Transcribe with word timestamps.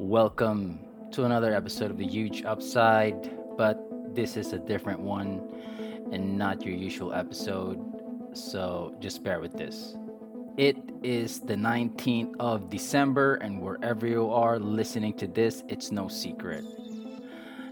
Welcome 0.00 0.78
to 1.12 1.26
another 1.26 1.54
episode 1.54 1.90
of 1.90 1.98
The 1.98 2.06
Huge 2.06 2.42
Upside, 2.42 3.36
but 3.58 3.78
this 4.14 4.38
is 4.38 4.54
a 4.54 4.58
different 4.58 5.00
one 5.00 5.42
and 6.10 6.38
not 6.38 6.64
your 6.64 6.74
usual 6.74 7.12
episode, 7.12 7.78
so 8.32 8.96
just 8.98 9.22
bear 9.22 9.40
with 9.40 9.52
this. 9.52 9.98
It 10.56 10.78
is 11.02 11.40
the 11.40 11.54
19th 11.54 12.34
of 12.40 12.70
December, 12.70 13.34
and 13.34 13.60
wherever 13.60 14.06
you 14.06 14.30
are 14.30 14.58
listening 14.58 15.12
to 15.18 15.26
this, 15.26 15.62
it's 15.68 15.92
no 15.92 16.08
secret. 16.08 16.64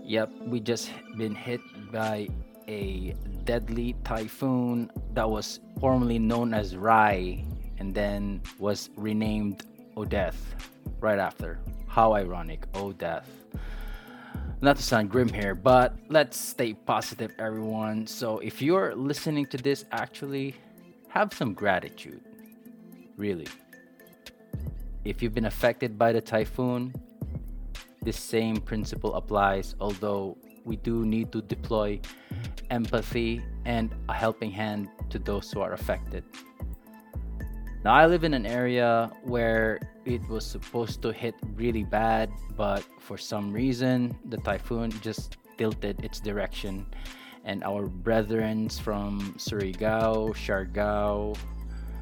Yep, 0.04 0.30
we 0.48 0.60
just 0.60 0.90
been 1.16 1.34
hit 1.34 1.62
by 1.90 2.28
a 2.68 3.14
deadly 3.44 3.96
typhoon 4.04 4.90
that 5.14 5.30
was 5.30 5.60
formerly 5.80 6.18
known 6.18 6.52
as 6.52 6.76
Rai 6.76 7.46
and 7.78 7.94
then 7.94 8.42
was 8.58 8.90
renamed 8.96 9.64
Odette 9.96 10.34
right 11.00 11.18
after. 11.18 11.58
How 11.86 12.14
ironic. 12.14 12.66
Oh, 12.74 12.92
death. 12.92 13.28
Not 14.60 14.76
to 14.76 14.82
sound 14.82 15.10
grim 15.10 15.28
here, 15.28 15.54
but 15.54 15.96
let's 16.08 16.36
stay 16.36 16.74
positive, 16.74 17.30
everyone. 17.38 18.06
So, 18.06 18.38
if 18.38 18.60
you're 18.60 18.94
listening 18.94 19.46
to 19.46 19.56
this, 19.56 19.84
actually 19.92 20.56
have 21.08 21.32
some 21.32 21.54
gratitude. 21.54 22.20
Really. 23.16 23.46
If 25.04 25.22
you've 25.22 25.34
been 25.34 25.46
affected 25.46 25.96
by 25.98 26.12
the 26.12 26.20
typhoon, 26.20 26.92
this 28.02 28.18
same 28.18 28.56
principle 28.56 29.14
applies, 29.14 29.74
although 29.80 30.36
we 30.64 30.76
do 30.76 31.06
need 31.06 31.32
to 31.32 31.40
deploy 31.42 32.00
empathy 32.70 33.42
and 33.64 33.94
a 34.08 34.12
helping 34.12 34.50
hand 34.50 34.88
to 35.10 35.18
those 35.18 35.50
who 35.52 35.60
are 35.60 35.72
affected. 35.72 36.24
Now, 37.84 37.94
I 37.94 38.06
live 38.06 38.24
in 38.24 38.34
an 38.34 38.44
area 38.44 39.10
where 39.22 39.78
it 40.04 40.26
was 40.28 40.44
supposed 40.44 41.00
to 41.02 41.12
hit 41.12 41.34
really 41.54 41.84
bad, 41.84 42.28
but 42.56 42.82
for 42.98 43.16
some 43.16 43.52
reason, 43.52 44.18
the 44.26 44.38
typhoon 44.38 44.90
just 45.00 45.36
tilted 45.56 46.04
its 46.04 46.18
direction. 46.18 46.86
And 47.44 47.62
our 47.62 47.86
brethren 47.86 48.68
from 48.68 49.34
Surigao, 49.38 50.34
Siargao, 50.34 51.38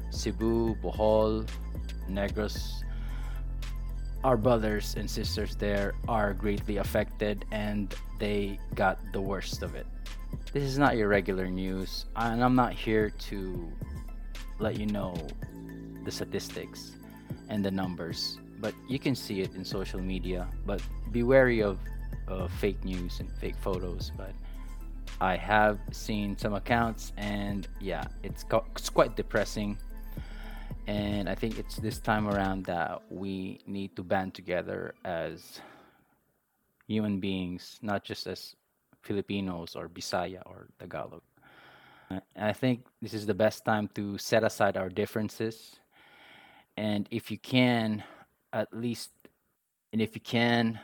Cebu, 0.09 0.75
Bohol, 0.81 1.47
Negros, 2.09 2.81
our 4.23 4.35
brothers 4.35 4.95
and 4.97 5.09
sisters 5.09 5.55
there 5.55 5.93
are 6.07 6.33
greatly 6.33 6.77
affected 6.77 7.45
and 7.51 7.93
they 8.19 8.59
got 8.73 8.99
the 9.13 9.21
worst 9.21 9.61
of 9.61 9.75
it. 9.75 9.85
This 10.53 10.63
is 10.63 10.77
not 10.77 10.97
your 10.97 11.07
regular 11.07 11.47
news, 11.49 12.05
and 12.15 12.43
I'm 12.43 12.55
not 12.55 12.73
here 12.73 13.11
to 13.29 13.71
let 14.59 14.79
you 14.79 14.87
know 14.87 15.13
the 16.07 16.11
statistics 16.11 16.93
and 17.49 17.59
the 17.65 17.69
numbers, 17.69 18.39
but 18.61 18.73
you 18.87 18.97
can 18.97 19.13
see 19.13 19.41
it 19.41 19.53
in 19.55 19.65
social 19.65 19.99
media. 19.99 20.47
But 20.65 20.81
be 21.11 21.21
wary 21.21 21.61
of 21.61 21.77
uh, 22.29 22.47
fake 22.47 22.81
news 22.85 23.19
and 23.19 23.29
fake 23.41 23.57
photos. 23.59 24.09
But 24.15 24.31
I 25.19 25.35
have 25.35 25.79
seen 25.91 26.37
some 26.37 26.53
accounts, 26.53 27.11
and 27.17 27.67
yeah, 27.81 28.05
it's, 28.23 28.45
co- 28.45 28.63
it's 28.71 28.89
quite 28.89 29.17
depressing. 29.17 29.77
And 30.87 31.27
I 31.27 31.35
think 31.35 31.59
it's 31.59 31.75
this 31.75 31.99
time 31.99 32.25
around 32.29 32.63
that 32.67 33.01
we 33.11 33.59
need 33.67 33.93
to 33.97 34.03
band 34.03 34.33
together 34.33 34.95
as 35.03 35.59
human 36.87 37.19
beings, 37.19 37.79
not 37.81 38.05
just 38.05 38.27
as 38.27 38.55
Filipinos 39.01 39.75
or 39.75 39.89
Bisaya 39.89 40.41
or 40.45 40.69
Tagalog. 40.79 41.21
And 42.09 42.21
I 42.37 42.53
think 42.53 42.85
this 43.01 43.13
is 43.13 43.25
the 43.25 43.33
best 43.33 43.65
time 43.65 43.89
to 43.95 44.17
set 44.17 44.45
aside 44.45 44.77
our 44.77 44.87
differences 44.87 45.81
and 46.77 47.07
if 47.11 47.29
you 47.31 47.37
can 47.37 48.03
at 48.53 48.67
least 48.71 49.11
and 49.91 50.01
if 50.01 50.15
you 50.15 50.21
can 50.21 50.79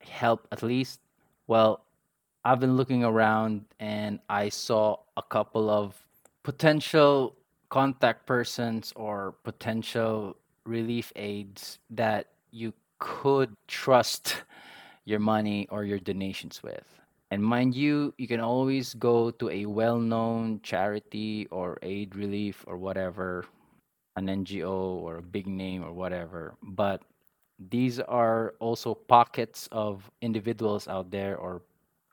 help 0.00 0.48
at 0.50 0.62
least 0.62 1.00
well 1.46 1.84
i've 2.44 2.60
been 2.60 2.76
looking 2.76 3.04
around 3.04 3.64
and 3.78 4.18
i 4.28 4.48
saw 4.48 4.96
a 5.16 5.22
couple 5.22 5.70
of 5.70 5.94
potential 6.42 7.36
contact 7.68 8.26
persons 8.26 8.92
or 8.96 9.34
potential 9.44 10.36
relief 10.66 11.12
aids 11.16 11.78
that 11.90 12.26
you 12.50 12.72
could 12.98 13.56
trust 13.66 14.42
your 15.04 15.20
money 15.20 15.66
or 15.70 15.84
your 15.84 15.98
donations 15.98 16.62
with. 16.62 16.84
And 17.30 17.42
mind 17.42 17.74
you 17.74 18.12
you 18.18 18.26
can 18.26 18.40
always 18.40 18.94
go 18.94 19.30
to 19.30 19.48
a 19.50 19.64
well-known 19.66 20.60
charity 20.62 21.46
or 21.50 21.78
aid 21.82 22.16
relief 22.16 22.64
or 22.66 22.76
whatever 22.76 23.46
an 24.20 24.44
NGO 24.44 25.00
or 25.00 25.16
a 25.16 25.22
big 25.22 25.46
name 25.46 25.82
or 25.82 25.92
whatever. 25.92 26.54
But 26.62 27.02
these 27.58 28.00
are 28.00 28.54
also 28.60 28.94
pockets 28.94 29.68
of 29.72 30.10
individuals 30.20 30.88
out 30.88 31.10
there 31.10 31.36
or 31.36 31.62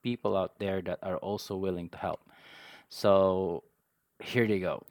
people 0.03 0.35
out 0.35 0.57
there 0.59 0.81
that 0.81 0.99
are 1.03 1.17
also 1.17 1.55
willing 1.55 1.89
to 1.89 1.97
help. 1.97 2.21
So 2.89 3.63
here 4.23 4.47
they 4.47 4.59
go. 4.59 4.83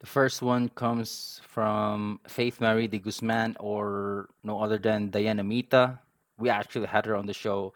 The 0.00 0.06
first 0.06 0.42
one 0.42 0.68
comes 0.70 1.40
from 1.46 2.18
Faith 2.26 2.60
Marie 2.60 2.88
de 2.88 2.98
Guzman, 2.98 3.56
or 3.60 4.28
no 4.42 4.60
other 4.60 4.78
than 4.78 5.10
Diana 5.10 5.44
Mita. 5.44 5.98
We 6.38 6.48
actually 6.50 6.86
had 6.86 7.06
her 7.06 7.14
on 7.14 7.26
the 7.26 7.32
show 7.34 7.72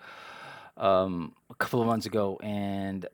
um, 0.76 1.34
a 1.50 1.54
couple 1.54 1.80
of 1.80 1.86
months 1.86 2.06
ago, 2.06 2.38
and 2.42 3.06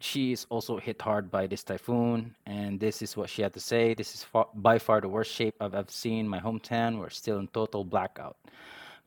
she 0.00 0.32
is 0.32 0.46
also 0.48 0.78
hit 0.78 1.02
hard 1.02 1.30
by 1.30 1.46
this 1.46 1.64
typhoon, 1.64 2.34
and 2.46 2.78
this 2.78 3.02
is 3.02 3.16
what 3.16 3.28
she 3.28 3.42
had 3.42 3.52
to 3.54 3.60
say. 3.60 3.94
This 3.94 4.14
is 4.14 4.22
far, 4.22 4.46
by 4.54 4.78
far 4.78 5.00
the 5.00 5.08
worst 5.08 5.32
shape 5.32 5.56
I've 5.60 5.74
ever 5.74 5.90
seen. 5.90 6.28
My 6.28 6.38
hometown, 6.38 6.98
we're 6.98 7.10
still 7.10 7.38
in 7.38 7.48
total 7.48 7.84
blackout. 7.84 8.36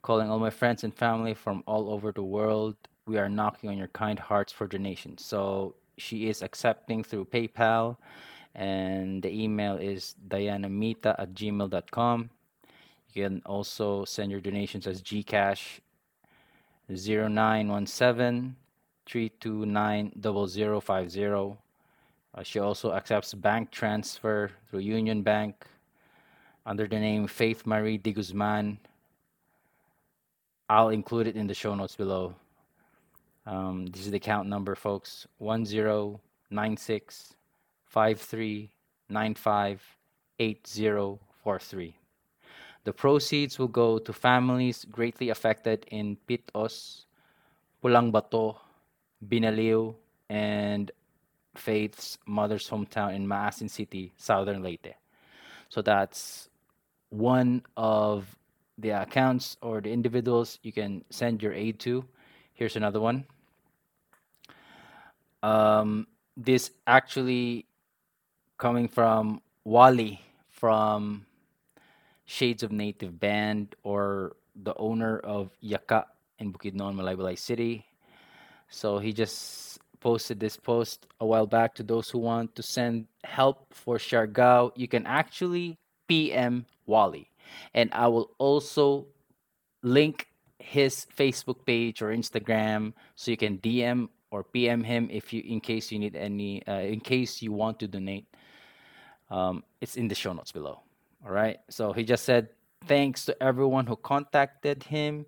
Calling 0.01 0.30
all 0.30 0.40
my 0.40 0.50
friends 0.50 0.84
and 0.84 0.94
family 0.94 1.34
from 1.34 1.63
all 1.66 1.91
over 1.91 2.12
the 2.12 2.24
world, 2.24 2.75
we 3.06 3.18
are 3.18 3.30
knocking 3.30 3.69
on 3.69 3.78
your 3.78 3.88
kind 3.90 4.19
hearts 4.19 4.51
for 4.51 4.68
donations. 4.68 5.24
So 5.24 5.75
she 5.97 6.28
is 6.28 6.41
accepting 6.41 7.03
through 7.03 7.25
PayPal, 7.25 7.97
and 8.53 9.24
the 9.24 9.30
email 9.31 9.78
is 9.78 10.16
dianamita 10.28 11.16
at 11.18 11.34
gmail.com. 11.34 12.30
You 13.13 13.24
can 13.24 13.41
also 13.46 14.03
send 14.06 14.31
your 14.31 14.41
donations 14.41 14.88
as 14.88 15.01
Gcash 15.01 15.80
zero 16.94 17.28
nine 17.30 17.69
one 17.69 17.85
seven. 17.85 18.57
3290050. 19.12 21.58
Uh, 22.34 22.44
she 22.44 22.60
also 22.60 22.94
accepts 22.94 23.34
bank 23.34 23.70
transfer 23.72 24.50
through 24.70 24.80
Union 24.80 25.22
Bank 25.22 25.68
under 26.66 26.88
the 26.88 26.98
name 26.98 27.28
Faith 27.28 27.66
Marie 27.66 27.98
de 27.98 28.14
Guzman. 28.14 28.78
I'll 30.70 30.88
include 30.90 31.28
it 31.28 31.36
in 31.36 31.48
the 31.48 31.54
show 31.54 31.76
notes 31.76 31.98
below. 31.98 32.34
Um, 33.46 33.88
this 33.88 34.06
is 34.06 34.12
the 34.12 34.18
account 34.18 34.48
number, 34.48 34.76
folks 34.76 35.28
1096 35.40 37.34
8043. 40.40 41.96
The 42.84 42.94
proceeds 42.94 43.60
will 43.60 43.68
go 43.68 44.00
to 44.00 44.14
families 44.14 44.86
greatly 44.90 45.30
affected 45.30 45.86
in 45.92 46.18
Pitos, 46.28 47.06
Pulang 47.84 48.12
Bato, 48.12 48.58
Binaliw, 49.28 49.96
and 50.30 50.92
Faith's 51.56 52.18
mother's 52.26 52.70
hometown 52.70 53.14
in 53.16 53.28
Maasin 53.28 53.70
City, 53.70 54.14
Southern 54.18 54.64
Leyte. 54.64 54.96
So 55.70 55.82
that's 55.82 56.50
one 57.09 57.64
of 57.76 58.26
the 58.78 58.90
accounts 58.90 59.58
or 59.62 59.81
the 59.81 59.92
individuals 59.92 60.60
you 60.64 60.72
can 60.72 61.04
send 61.10 61.44
your 61.44 61.54
aid 61.54 61.80
to. 61.80 62.06
Here's 62.54 62.76
another 62.76 63.00
one. 63.00 63.26
Um, 65.44 66.08
this 66.38 66.72
actually 66.88 67.66
coming 68.58 68.88
from 68.88 69.42
Wally 69.64 70.22
from 70.50 71.26
Shades 72.26 72.64
of 72.64 72.72
Native 72.72 73.20
Band 73.20 73.76
or 73.84 74.36
the 74.56 74.76
owner 74.76 75.20
of 75.20 75.50
Yaka 75.60 76.06
in 76.40 76.54
Bukidnon, 76.54 76.95
Malaybalay 76.95 77.38
City. 77.38 77.86
So 78.71 78.97
he 78.97 79.13
just 79.13 79.79
posted 80.00 80.39
this 80.39 80.57
post 80.57 81.06
a 81.19 81.25
while 81.25 81.45
back 81.45 81.75
to 81.75 81.83
those 81.83 82.09
who 82.09 82.19
want 82.19 82.56
to 82.56 82.63
send 82.63 83.06
help 83.23 83.68
for 83.71 83.97
Siargao. 83.97 84.71
You 84.75 84.88
can 84.88 85.06
actually 85.06 85.77
PM 86.07 86.65
Wally. 86.88 87.29
And 87.73 87.91
I 87.94 88.07
will 88.07 88.31
also 88.39 89.06
link 89.83 90.27
his 90.57 91.06
Facebook 91.15 91.65
page 91.65 92.01
or 92.01 92.09
Instagram 92.15 92.94
so 93.15 93.29
you 93.29 93.38
can 93.38 93.57
DM 93.59 94.09
or 94.31 94.44
PM 94.44 94.83
him 94.83 95.09
if 95.12 95.33
you 95.33 95.44
in 95.45 95.59
case 95.59 95.91
you 95.91 96.00
need 96.00 96.15
any 96.15 96.65
uh, 96.65 96.79
in 96.79 97.01
case 97.01 97.41
you 97.41 97.51
want 97.51 97.79
to 97.79 97.88
donate. 97.88 98.25
Um, 99.29 99.63
it's 99.81 99.95
in 99.95 100.07
the 100.07 100.15
show 100.15 100.33
notes 100.33 100.51
below. 100.51 100.79
All 101.25 101.31
right. 101.31 101.59
So 101.69 101.91
he 101.91 102.03
just 102.03 102.23
said 102.23 102.50
thanks 102.88 103.25
to 103.25 103.44
everyone 103.44 103.85
who 103.85 103.95
contacted 103.95 104.83
him. 104.83 105.25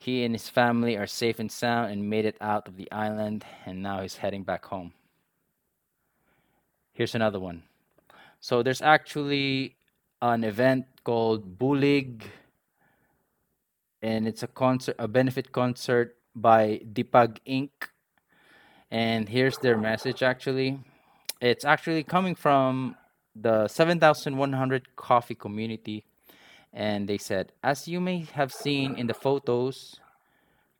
He 0.00 0.24
and 0.24 0.34
his 0.34 0.48
family 0.48 0.96
are 0.96 1.06
safe 1.06 1.38
and 1.38 1.52
sound 1.52 1.92
and 1.92 2.08
made 2.08 2.24
it 2.24 2.38
out 2.40 2.66
of 2.66 2.76
the 2.76 2.90
island, 2.90 3.44
and 3.66 3.82
now 3.82 4.00
he's 4.00 4.16
heading 4.16 4.44
back 4.44 4.64
home. 4.64 4.94
Here's 6.94 7.14
another 7.14 7.38
one. 7.38 7.64
So 8.40 8.62
there's 8.62 8.80
actually 8.80 9.76
an 10.22 10.42
event 10.42 10.86
called 11.04 11.58
Bulig 11.58 12.22
and 14.02 14.26
it's 14.26 14.42
a 14.42 14.46
concert, 14.46 14.96
a 14.98 15.06
benefit 15.06 15.52
concert 15.52 16.16
by 16.34 16.80
Dipag 16.92 17.38
Inc. 17.46 17.70
And 18.90 19.28
here's 19.28 19.58
their 19.58 19.76
message 19.76 20.22
actually. 20.22 20.80
It's 21.40 21.64
actually 21.64 22.02
coming 22.04 22.34
from 22.34 22.96
the 23.36 23.68
7100 23.68 24.96
coffee 24.96 25.34
community. 25.34 26.04
And 26.72 27.08
they 27.08 27.18
said, 27.18 27.52
as 27.62 27.88
you 27.88 28.00
may 28.00 28.26
have 28.34 28.52
seen 28.52 28.94
in 28.94 29.06
the 29.06 29.14
photos, 29.14 30.00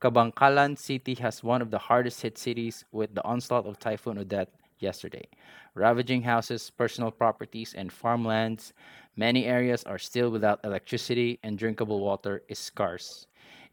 Kabankalan 0.01 0.79
City 0.79 1.15
has 1.17 1.43
one 1.43 1.61
of 1.61 1.71
the 1.71 1.79
hardest 1.79 2.23
hit 2.23 2.39
cities 2.39 2.85
with 2.93 3.15
the 3.15 3.25
onslaught 3.25 3.67
of 3.67 3.79
Typhoon 3.79 4.19
Odette 4.19 4.49
yesterday, 4.79 5.29
ravaging 5.75 6.23
houses, 6.23 6.71
personal 6.71 7.11
properties, 7.11 7.75
and 7.75 7.93
farmlands. 7.93 8.73
Many 9.17 9.45
areas 9.45 9.85
are 9.85 9.99
still 9.99 10.31
without 10.31 10.61
electricity, 10.65 11.39
and 11.43 11.59
drinkable 11.59 12.01
water 12.01 12.43
is 12.49 12.59
scarce. 12.59 13.27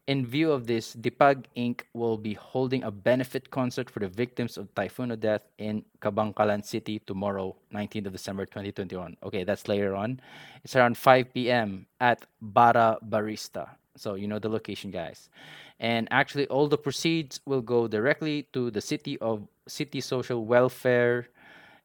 In 0.08 0.24
view 0.24 0.50
of 0.52 0.66
this, 0.66 0.96
Dipag 0.96 1.44
Inc. 1.54 1.82
will 1.92 2.16
be 2.16 2.32
holding 2.32 2.82
a 2.82 2.90
benefit 2.90 3.50
concert 3.50 3.90
for 3.90 4.00
the 4.00 4.08
victims 4.08 4.56
of 4.56 4.74
Typhoon 4.74 5.12
Odette 5.12 5.44
in 5.58 5.84
Kabankalan 6.00 6.64
City 6.64 6.98
tomorrow, 7.00 7.54
19th 7.74 8.06
of 8.06 8.12
December 8.12 8.46
2021. 8.46 9.18
Okay, 9.22 9.44
that's 9.44 9.68
later 9.68 9.94
on. 9.94 10.18
It's 10.64 10.74
around 10.74 10.96
5 10.96 11.34
p.m. 11.34 11.84
at 12.00 12.24
Bara 12.40 12.96
Barista. 13.06 13.68
So 13.96 14.14
you 14.14 14.26
know 14.26 14.38
the 14.38 14.48
location, 14.48 14.90
guys. 14.90 15.28
And 15.78 16.08
actually, 16.10 16.46
all 16.46 16.68
the 16.68 16.78
proceeds 16.78 17.40
will 17.44 17.60
go 17.60 17.86
directly 17.86 18.48
to 18.54 18.70
the 18.70 18.80
City 18.80 19.18
of 19.18 19.46
City 19.68 20.00
Social 20.00 20.46
Welfare 20.46 21.28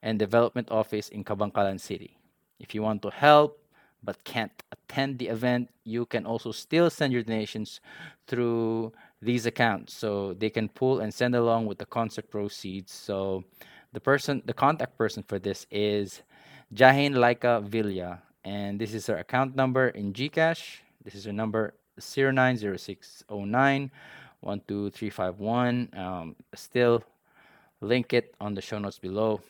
and 0.01 0.17
Development 0.17 0.71
Office 0.71 1.09
in 1.09 1.25
Kabankalan 1.25 1.77
City. 1.77 2.15
If 2.57 2.73
you 2.73 2.83
want 2.83 3.01
to 3.01 3.09
help 3.09 3.59
but 4.03 4.23
can't 4.23 4.51
attend 4.71 5.19
the 5.19 5.27
event, 5.27 5.69
you 5.83 6.05
can 6.05 6.25
also 6.25 6.51
still 6.51 6.89
send 6.89 7.13
your 7.13 7.23
donations 7.23 7.79
through 8.27 8.91
these 9.21 9.45
accounts. 9.45 9.93
So 9.93 10.33
they 10.33 10.49
can 10.49 10.69
pull 10.69 10.99
and 10.99 11.13
send 11.13 11.35
along 11.35 11.65
with 11.67 11.77
the 11.77 11.85
concert 11.85 12.29
proceeds. 12.29 12.91
So 12.91 13.43
the 13.93 13.99
person, 13.99 14.41
the 14.45 14.53
contact 14.53 14.97
person 14.97 15.23
for 15.23 15.39
this 15.39 15.65
is 15.71 16.21
Jahin 16.73 17.13
Laika 17.13 17.63
Villa. 17.63 18.21
And 18.43 18.79
this 18.79 18.93
is 18.93 19.07
her 19.07 19.17
account 19.17 19.55
number 19.55 19.87
in 19.89 20.11
Gcash. 20.11 20.79
This 21.03 21.15
is 21.15 21.25
her 21.25 21.33
number 21.33 21.75
090609 21.99 23.91
12351. 24.41 25.89
Um, 25.95 26.35
still 26.53 27.03
link 27.79 28.13
it 28.13 28.35
on 28.41 28.53
the 28.53 28.61
show 28.61 28.79
notes 28.79 28.99
below. 28.99 29.41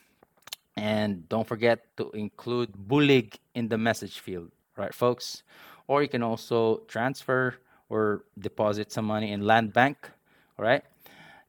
And 0.76 1.28
don't 1.28 1.46
forget 1.46 1.96
to 1.98 2.10
include 2.10 2.72
Bulig 2.72 3.36
in 3.54 3.68
the 3.68 3.78
message 3.78 4.18
field, 4.18 4.50
right, 4.76 4.92
folks? 4.92 5.44
Or 5.86 6.02
you 6.02 6.08
can 6.08 6.22
also 6.22 6.78
transfer 6.88 7.54
or 7.88 8.24
deposit 8.38 8.90
some 8.90 9.04
money 9.04 9.30
in 9.32 9.42
Land 9.42 9.72
Bank, 9.72 10.10
all 10.58 10.64
right? 10.64 10.82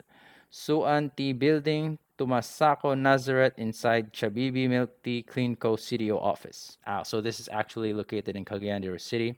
Suan 0.53 1.09
Tea 1.17 1.33
Building, 1.33 1.97
Tumasaco 2.15 2.95
Nazareth 2.95 3.53
inside 3.57 4.13
Chabibi 4.13 4.69
Milk 4.69 5.01
Tea 5.01 5.23
Clean 5.23 5.55
Co. 5.55 5.75
CDO 5.75 6.21
office. 6.21 6.77
Ah, 6.85 7.01
so 7.01 7.21
this 7.21 7.39
is 7.39 7.49
actually 7.51 7.91
located 7.91 8.35
in 8.35 8.45
Cagayan 8.45 8.79
de 8.79 8.87
Oro 8.87 8.99
City. 8.99 9.33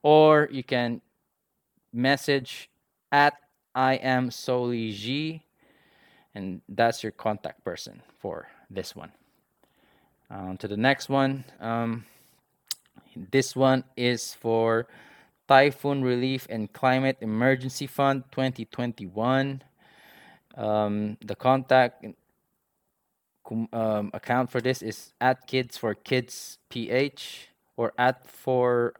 Or 0.00 0.48
you 0.52 0.62
can 0.62 1.00
message 1.92 2.70
at 3.10 3.34
I 3.74 3.94
am 3.94 4.30
Soli 4.30 4.92
G, 4.92 5.42
and 6.36 6.62
that's 6.68 7.02
your 7.02 7.10
contact 7.10 7.64
person 7.64 8.00
for 8.20 8.46
this 8.70 8.94
one. 8.94 9.10
Um, 10.30 10.56
to 10.58 10.68
the 10.68 10.76
next 10.76 11.08
one. 11.08 11.42
Um, 11.58 12.04
this 13.32 13.56
one 13.56 13.82
is 13.96 14.34
for 14.34 14.86
Typhoon 15.48 16.04
Relief 16.04 16.46
and 16.48 16.72
Climate 16.72 17.16
Emergency 17.20 17.88
Fund 17.88 18.22
2021. 18.30 19.62
Um, 20.56 21.16
the 21.24 21.34
contact 21.34 22.04
um, 23.72 24.10
account 24.14 24.50
for 24.50 24.60
this 24.60 24.82
is 24.82 25.12
at 25.20 25.46
Kids 25.46 25.76
for 25.76 25.94
Kids 25.94 26.58
PH 26.70 27.48
or 27.76 27.92
at 27.98 28.26
for 28.26 28.94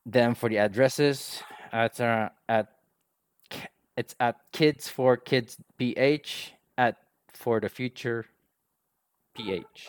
them 0.07 0.35
for 0.35 0.49
the 0.49 0.59
addresses 0.59 1.43
at, 1.71 2.01
uh, 2.01 2.31
at 2.49 2.73
it's 3.97 4.15
at 4.21 4.37
Kids 4.53 4.89
for 4.89 5.17
Kids 5.17 5.59
PH 5.77 6.55
for 7.33 7.61
the 7.61 7.69
future 7.69 8.27
PH. 9.35 9.89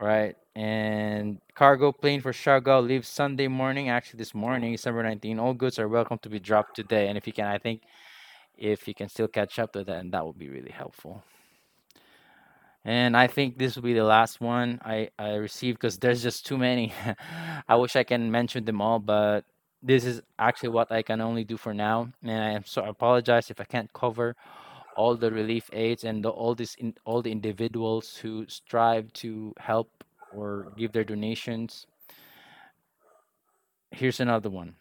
Right. 0.00 0.36
And 0.56 1.40
cargo 1.54 1.92
plane 1.92 2.20
for 2.20 2.32
Siargao 2.32 2.86
leaves 2.86 3.08
Sunday 3.08 3.48
morning. 3.48 3.88
Actually, 3.88 4.18
this 4.18 4.34
morning, 4.34 4.72
December 4.72 5.02
19. 5.02 5.38
All 5.38 5.54
goods 5.54 5.78
are 5.78 5.88
welcome 5.88 6.18
to 6.18 6.28
be 6.28 6.40
dropped 6.40 6.76
today. 6.76 7.08
And 7.08 7.16
if 7.16 7.26
you 7.26 7.32
can, 7.32 7.46
I 7.46 7.58
think 7.58 7.82
if 8.56 8.88
you 8.88 8.94
can 8.94 9.08
still 9.08 9.28
catch 9.28 9.58
up 9.58 9.72
to 9.74 9.84
that, 9.84 9.98
and 9.98 10.12
that 10.12 10.26
would 10.26 10.38
be 10.38 10.48
really 10.48 10.70
helpful. 10.70 11.22
And 12.84 13.16
I 13.16 13.28
think 13.28 13.58
this 13.58 13.76
will 13.76 13.84
be 13.84 13.94
the 13.94 14.04
last 14.04 14.40
one 14.40 14.80
I, 14.84 15.10
I 15.18 15.34
received 15.34 15.78
because 15.78 15.98
there's 15.98 16.22
just 16.22 16.46
too 16.46 16.58
many. 16.58 16.92
I 17.68 17.76
wish 17.76 17.94
I 17.94 18.02
can 18.02 18.30
mention 18.30 18.64
them 18.64 18.80
all, 18.80 18.98
but 18.98 19.44
this 19.82 20.04
is 20.04 20.20
actually 20.38 20.70
what 20.70 20.90
I 20.90 21.02
can 21.02 21.20
only 21.20 21.44
do 21.44 21.56
for 21.56 21.72
now. 21.72 22.08
And 22.24 22.42
I 22.42 22.50
am 22.50 22.64
so 22.64 22.82
I 22.82 22.88
apologize 22.88 23.50
if 23.50 23.60
I 23.60 23.64
can't 23.64 23.92
cover 23.92 24.34
all 24.96 25.16
the 25.16 25.30
relief 25.30 25.70
aids 25.72 26.04
and 26.04 26.24
the, 26.24 26.28
all 26.28 26.54
this 26.54 26.74
in, 26.76 26.94
all 27.04 27.22
the 27.22 27.32
individuals 27.32 28.16
who 28.16 28.46
strive 28.48 29.12
to 29.14 29.54
help 29.58 30.04
or 30.34 30.72
give 30.76 30.92
their 30.92 31.04
donations. 31.04 31.86
Here's 33.90 34.20
another 34.20 34.50
one. 34.50 34.74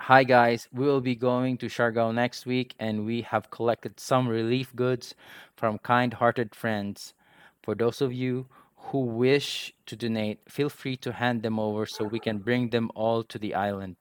Hi 0.00 0.24
guys, 0.24 0.66
we 0.72 0.84
will 0.84 1.00
be 1.00 1.14
going 1.14 1.58
to 1.58 1.66
Siargao 1.66 2.12
next 2.12 2.44
week 2.44 2.74
and 2.80 3.06
we 3.06 3.22
have 3.22 3.50
collected 3.50 4.00
some 4.00 4.26
relief 4.26 4.74
goods 4.74 5.14
from 5.54 5.78
kind-hearted 5.78 6.54
friends. 6.56 7.14
For 7.62 7.76
those 7.76 8.00
of 8.00 8.12
you 8.12 8.46
who 8.74 9.00
wish 9.00 9.72
to 9.86 9.94
donate, 9.94 10.40
feel 10.48 10.68
free 10.68 10.96
to 10.96 11.12
hand 11.12 11.42
them 11.42 11.60
over 11.60 11.86
so 11.86 12.04
we 12.04 12.18
can 12.18 12.38
bring 12.38 12.70
them 12.70 12.90
all 12.96 13.22
to 13.22 13.38
the 13.38 13.54
island. 13.54 13.94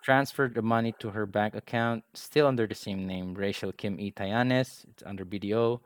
transfer 0.08 0.48
the 0.48 0.62
money 0.62 0.96
to 1.00 1.10
her 1.10 1.26
bank 1.26 1.54
account, 1.54 2.02
still 2.14 2.48
under 2.48 2.66
the 2.66 2.74
same 2.74 3.06
name, 3.06 3.34
Rachel 3.34 3.74
Kim 3.74 4.00
E. 4.00 4.10
Tayanes. 4.10 4.86
It's 4.88 5.04
under 5.06 5.26
BDO. 5.26 5.82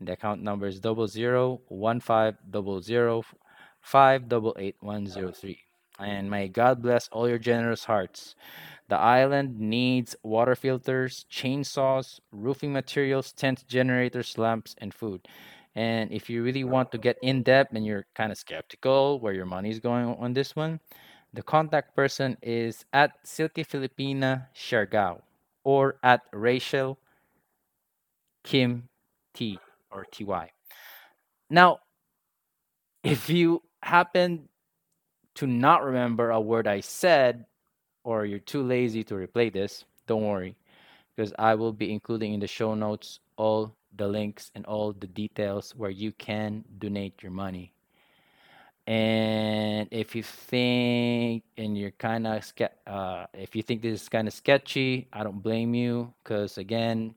And 0.00 0.08
the 0.08 0.14
account 0.14 0.42
number 0.42 0.66
is 0.66 0.80
double 0.80 1.06
zero 1.06 1.60
one 1.68 2.00
five 2.00 2.34
double 2.50 2.82
zero 2.82 3.22
five 3.80 4.28
double 4.28 4.56
eight 4.58 4.74
one 4.80 5.06
zero 5.06 5.30
three. 5.30 5.60
And 6.00 6.28
may 6.28 6.48
God 6.48 6.82
bless 6.82 7.06
all 7.12 7.28
your 7.28 7.38
generous 7.38 7.84
hearts. 7.84 8.34
The 8.88 8.98
island 8.98 9.60
needs 9.60 10.16
water 10.24 10.56
filters, 10.56 11.24
chainsaws, 11.30 12.18
roofing 12.32 12.72
materials, 12.72 13.30
tent 13.30 13.64
generators, 13.68 14.36
lamps, 14.36 14.74
and 14.78 14.92
food. 14.92 15.28
And 15.76 16.10
if 16.10 16.28
you 16.28 16.42
really 16.42 16.64
want 16.64 16.90
to 16.90 16.98
get 16.98 17.18
in 17.22 17.44
depth 17.44 17.72
and 17.76 17.86
you're 17.86 18.06
kind 18.16 18.32
of 18.32 18.38
skeptical 18.38 19.20
where 19.20 19.32
your 19.32 19.46
money 19.46 19.70
is 19.70 19.78
going 19.78 20.06
on 20.18 20.32
this 20.32 20.56
one, 20.56 20.80
the 21.32 21.42
contact 21.42 21.94
person 21.94 22.36
is 22.42 22.84
at 22.92 23.12
Silke 23.22 23.66
Filipina 23.66 24.46
Siargao 24.54 25.20
or 25.64 25.96
at 26.02 26.22
Rachel 26.32 26.98
Kim 28.42 28.88
T 29.34 29.58
or 29.90 30.06
TY. 30.10 30.50
Now, 31.48 31.80
if 33.02 33.28
you 33.28 33.62
happen 33.82 34.48
to 35.36 35.46
not 35.46 35.84
remember 35.84 36.30
a 36.30 36.40
word 36.40 36.66
I 36.66 36.80
said, 36.80 37.46
or 38.04 38.24
you're 38.24 38.38
too 38.38 38.62
lazy 38.62 39.04
to 39.04 39.14
replay 39.14 39.52
this, 39.52 39.84
don't 40.06 40.26
worry, 40.26 40.56
because 41.14 41.32
I 41.38 41.54
will 41.54 41.72
be 41.72 41.92
including 41.92 42.34
in 42.34 42.40
the 42.40 42.46
show 42.46 42.74
notes 42.74 43.20
all 43.36 43.76
the 43.96 44.08
links 44.08 44.50
and 44.54 44.64
all 44.66 44.92
the 44.92 45.06
details 45.06 45.74
where 45.76 45.90
you 45.90 46.12
can 46.12 46.64
donate 46.78 47.22
your 47.22 47.32
money. 47.32 47.72
And 48.90 49.86
if 49.92 50.16
you 50.16 50.24
think 50.24 51.44
and 51.56 51.78
you're 51.78 51.92
kind 51.92 52.26
of 52.26 52.42
uh, 52.88 53.26
if 53.34 53.54
you 53.54 53.62
think 53.62 53.82
this 53.82 54.02
is 54.02 54.08
kind 54.08 54.26
of 54.26 54.34
sketchy, 54.34 55.06
I 55.12 55.22
don't 55.22 55.40
blame 55.40 55.74
you 55.74 56.12
because 56.18 56.58
again, 56.58 57.14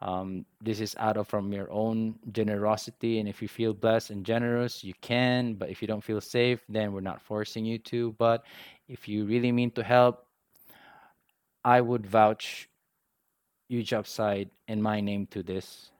um, 0.00 0.44
this 0.60 0.80
is 0.80 0.96
out 0.98 1.16
of 1.16 1.28
from 1.28 1.52
your 1.52 1.70
own 1.70 2.18
generosity, 2.32 3.20
and 3.20 3.28
if 3.28 3.40
you 3.40 3.46
feel 3.46 3.74
blessed 3.74 4.10
and 4.10 4.26
generous, 4.26 4.82
you 4.82 4.92
can. 5.00 5.54
But 5.54 5.70
if 5.70 5.80
you 5.80 5.86
don't 5.86 6.02
feel 6.02 6.20
safe, 6.20 6.64
then 6.68 6.92
we're 6.92 7.00
not 7.00 7.22
forcing 7.22 7.64
you 7.64 7.78
to. 7.94 8.16
But 8.18 8.44
if 8.88 9.06
you 9.06 9.24
really 9.24 9.52
mean 9.52 9.70
to 9.78 9.84
help, 9.84 10.26
I 11.64 11.80
would 11.80 12.06
vouch 12.06 12.68
huge 13.68 13.92
upside 13.92 14.50
in 14.66 14.82
my 14.82 15.00
name 15.00 15.26
to 15.30 15.44
this. 15.44 15.92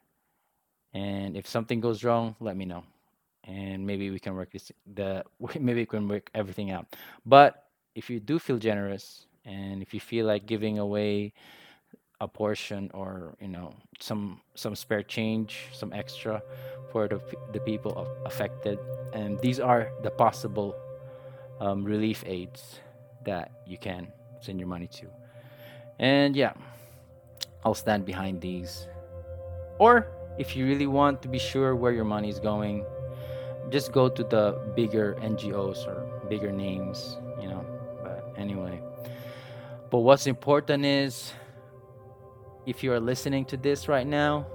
And 0.93 1.37
if 1.37 1.47
something 1.47 1.79
goes 1.79 2.03
wrong, 2.03 2.35
let 2.41 2.57
me 2.57 2.65
know, 2.65 2.83
and 3.49 3.85
maybe 3.85 4.11
we 4.11 4.21
can 4.21 4.37
work 4.37 4.53
this 4.53 4.71
the 4.95 5.25
maybe 5.59 5.81
we 5.81 5.87
can 5.87 6.07
work 6.07 6.31
everything 6.35 6.71
out. 6.71 6.87
But 7.27 7.65
if 7.95 8.09
you 8.11 8.21
do 8.21 8.39
feel 8.39 8.59
generous, 8.59 9.27
and 9.45 9.83
if 9.83 9.95
you 9.95 10.01
feel 10.01 10.27
like 10.27 10.47
giving 10.47 10.79
away 10.79 11.33
a 12.21 12.29
portion 12.29 12.91
or 12.95 13.35
you 13.41 13.49
know 13.49 13.75
some 14.01 14.41
some 14.55 14.75
spare 14.75 15.03
change 15.03 15.69
some 15.73 15.93
extra 15.93 16.43
for 16.91 17.07
the, 17.07 17.21
the 17.53 17.61
people 17.61 18.09
affected 18.27 18.79
and 19.13 19.39
these 19.41 19.61
are 19.61 19.91
the 20.03 20.11
possible 20.11 20.75
um, 21.61 21.85
relief 21.85 22.25
aids 22.27 22.81
that 23.25 23.53
you 23.67 23.79
can 23.79 24.09
send 24.41 24.59
your 24.59 24.67
money 24.67 24.89
to 24.89 25.07
and 26.01 26.35
yeah 26.35 26.53
i'll 27.65 27.75
stand 27.75 28.05
behind 28.05 28.41
these 28.41 28.89
or 29.79 30.09
if 30.39 30.57
you 30.57 30.67
really 30.67 30.89
want 30.89 31.23
to 31.23 31.29
be 31.29 31.39
sure 31.39 31.77
where 31.77 31.93
your 31.93 32.05
money 32.05 32.29
is 32.29 32.41
going 32.41 32.85
just 33.71 33.93
go 33.93 34.09
to 34.09 34.25
the 34.25 34.59
bigger 34.75 35.17
ngos 35.23 35.87
or 35.87 36.07
bigger 36.29 36.53
names 36.53 37.17
you 37.41 37.49
know 37.49 37.65
but 38.03 38.33
anyway 38.37 38.81
but 39.91 40.01
what's 40.01 40.27
important 40.27 40.85
is 40.85 41.33
if 42.67 42.85
you 42.85 42.93
are 42.93 43.01
listening 43.01 43.47
to 43.47 43.57
this 43.57 43.89
right 43.89 44.07
now, 44.07 44.47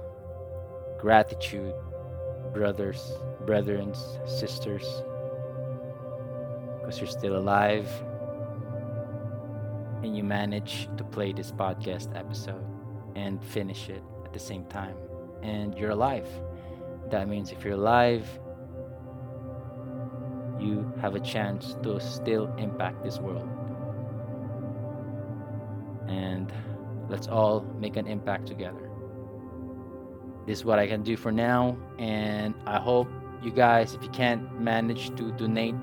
gratitude, 1.00 1.74
brothers, 2.52 3.12
brethren, 3.44 3.92
sisters, 4.24 4.84
because 6.78 7.00
you're 7.00 7.08
still 7.08 7.36
alive 7.36 7.88
and 10.04 10.16
you 10.16 10.22
manage 10.22 10.88
to 10.96 11.02
play 11.02 11.32
this 11.32 11.50
podcast 11.50 12.16
episode 12.16 12.64
and 13.16 13.42
finish 13.42 13.88
it 13.88 14.02
at 14.24 14.32
the 14.32 14.38
same 14.38 14.64
time. 14.66 14.94
And 15.42 15.76
you're 15.76 15.90
alive. 15.90 16.28
That 17.10 17.28
means 17.28 17.50
if 17.50 17.64
you're 17.64 17.74
alive, 17.74 18.28
you 20.58 20.92
have 21.00 21.14
a 21.14 21.20
chance 21.20 21.76
to 21.82 22.00
still 22.00 22.52
impact 22.56 23.02
this 23.02 23.18
world. 23.18 23.48
And 26.08 26.52
Let's 27.08 27.28
all 27.28 27.60
make 27.78 27.96
an 27.96 28.06
impact 28.06 28.46
together. 28.46 28.90
This 30.46 30.58
is 30.58 30.64
what 30.64 30.78
I 30.78 30.86
can 30.86 31.02
do 31.02 31.16
for 31.16 31.32
now, 31.32 31.76
and 31.98 32.54
I 32.66 32.78
hope 32.78 33.08
you 33.42 33.50
guys, 33.50 33.94
if 33.94 34.02
you 34.02 34.08
can't 34.10 34.60
manage 34.60 35.14
to 35.16 35.32
donate 35.32 35.74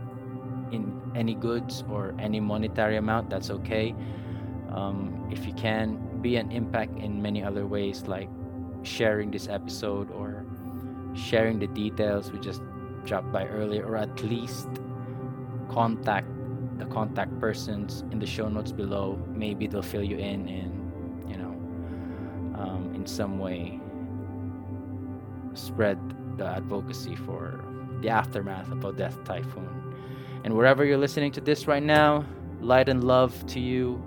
in 0.72 1.02
any 1.16 1.36
goods 1.36 1.84
or 1.90 2.16
any 2.20 2.40
monetary 2.40 2.98
amount, 2.98 3.30
that's 3.30 3.50
okay. 3.50 3.96
Um, 4.72 5.28
if 5.32 5.46
you 5.46 5.54
can, 5.54 6.22
be 6.22 6.36
an 6.36 6.52
impact 6.52 6.98
in 6.98 7.22
many 7.22 7.44
other 7.44 7.66
ways, 7.66 8.04
like 8.08 8.30
sharing 8.84 9.32
this 9.32 9.48
episode 9.48 10.12
or 10.12 10.46
sharing 11.14 11.60
the 11.60 11.68
details 11.68 12.32
we 12.32 12.40
just 12.40 12.62
dropped 13.06 13.32
by 13.32 13.46
earlier, 13.48 13.86
or 13.86 13.98
at 13.98 14.24
least 14.24 14.68
contact 15.70 16.28
the 16.78 16.86
contact 16.86 17.40
persons 17.40 18.04
in 18.12 18.20
the 18.20 18.26
show 18.26 18.50
notes 18.50 18.72
below. 18.72 19.20
Maybe 19.28 19.68
they'll 19.68 19.82
fill 19.82 20.04
you 20.04 20.18
in 20.18 20.48
and 20.50 21.30
you 21.30 21.38
know, 21.38 21.52
um, 22.60 22.92
in 22.96 23.06
some 23.06 23.40
way 23.40 23.80
spread 25.54 26.00
the 26.38 26.46
advocacy 26.46 27.16
for 27.16 27.64
the 28.02 28.10
aftermath 28.10 28.72
of 28.72 28.84
a 28.84 28.94
death 28.94 29.24
typhoon. 29.24 29.96
And 30.44 30.56
wherever 30.56 30.84
you're 30.84 30.98
listening 30.98 31.32
to 31.34 31.42
this 31.42 31.68
right 31.68 31.84
now, 31.84 32.26
light 32.62 32.90
and 32.90 33.04
love 33.04 33.46
to 33.48 33.60
you, 33.60 34.04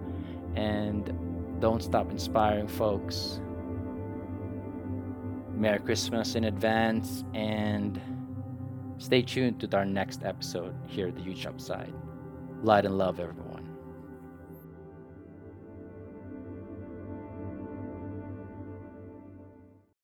and 0.56 1.12
don't 1.60 1.82
stop 1.82 2.10
inspiring 2.10 2.66
folks. 2.66 3.40
Merry 5.52 5.78
Christmas 5.78 6.34
in 6.34 6.44
advance, 6.44 7.24
and 7.34 8.00
stay 8.98 9.22
tuned 9.22 9.60
to 9.60 9.76
our 9.76 9.84
next 9.84 10.24
episode 10.24 10.74
here 10.86 11.08
at 11.08 11.16
the 11.16 11.22
Huge 11.22 11.46
Upside. 11.46 11.92
Light 12.62 12.84
and 12.84 12.96
love, 12.96 13.20
everyone. 13.20 13.43